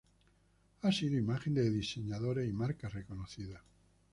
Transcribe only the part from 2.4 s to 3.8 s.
y marcas reconocidas.